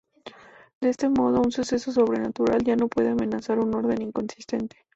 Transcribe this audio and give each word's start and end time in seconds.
De 0.81 0.89
este 0.89 1.09
modo, 1.09 1.43
un 1.43 1.51
suceso 1.51 1.91
sobrenatural 1.91 2.63
ya 2.63 2.75
no 2.75 2.87
puede 2.87 3.09
amenazar 3.09 3.59
un 3.59 3.75
orden 3.75 4.01
inconsistente. 4.01 4.77